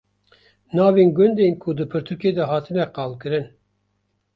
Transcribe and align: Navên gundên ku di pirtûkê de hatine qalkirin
Navên 0.75 1.07
gundên 1.15 1.53
ku 1.61 1.69
di 1.77 1.85
pirtûkê 1.91 2.29
de 2.37 2.43
hatine 2.51 2.85
qalkirin 2.95 3.45